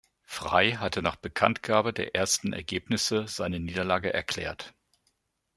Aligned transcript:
Frei 0.25 0.71
hatte 0.77 1.03
nach 1.03 1.15
Bekanntgabe 1.15 1.93
der 1.93 2.15
ersten 2.15 2.53
Ergebnisse 2.53 3.27
seine 3.27 3.59
Niederlage 3.59 4.11
erklärt. 4.11 4.73